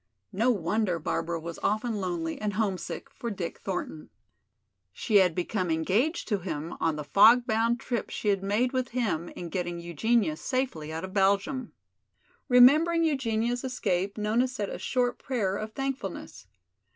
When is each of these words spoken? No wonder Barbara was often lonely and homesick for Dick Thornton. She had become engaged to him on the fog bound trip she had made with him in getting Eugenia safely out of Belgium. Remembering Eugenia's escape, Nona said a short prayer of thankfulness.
No 0.33 0.49
wonder 0.49 0.97
Barbara 0.97 1.39
was 1.39 1.59
often 1.61 2.01
lonely 2.01 2.41
and 2.41 2.53
homesick 2.53 3.07
for 3.11 3.29
Dick 3.29 3.59
Thornton. 3.59 4.09
She 4.91 5.17
had 5.17 5.35
become 5.35 5.69
engaged 5.69 6.27
to 6.29 6.39
him 6.39 6.75
on 6.79 6.95
the 6.95 7.03
fog 7.03 7.45
bound 7.45 7.79
trip 7.79 8.09
she 8.09 8.29
had 8.29 8.41
made 8.41 8.71
with 8.71 8.89
him 8.97 9.29
in 9.35 9.49
getting 9.49 9.79
Eugenia 9.79 10.37
safely 10.37 10.91
out 10.91 11.03
of 11.03 11.13
Belgium. 11.13 11.73
Remembering 12.49 13.03
Eugenia's 13.03 13.63
escape, 13.63 14.17
Nona 14.17 14.47
said 14.47 14.69
a 14.69 14.79
short 14.79 15.19
prayer 15.19 15.55
of 15.55 15.73
thankfulness. 15.73 16.47